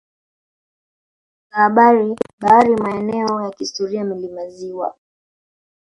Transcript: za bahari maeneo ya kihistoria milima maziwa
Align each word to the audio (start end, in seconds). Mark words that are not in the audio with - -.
za 1.51 1.69
bahari 2.39 2.75
maeneo 2.75 3.41
ya 3.41 3.49
kihistoria 3.51 4.03
milima 4.03 4.35
maziwa 4.35 4.97